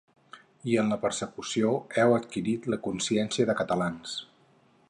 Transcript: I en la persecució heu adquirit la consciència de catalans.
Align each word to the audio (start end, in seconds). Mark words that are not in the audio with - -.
I 0.71 0.77
en 0.83 0.89
la 0.93 0.97
persecució 1.03 1.75
heu 1.99 2.15
adquirit 2.17 2.67
la 2.75 2.83
consciència 2.89 3.51
de 3.51 3.61
catalans. 3.65 4.21